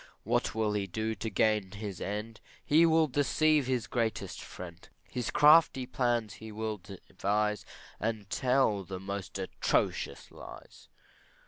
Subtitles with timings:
[0.23, 2.39] What will he do to gain his end?
[2.65, 7.65] He will deceive his dearest friend, His crafty plans he will devise,
[7.99, 10.87] And tell the most atrocious lies.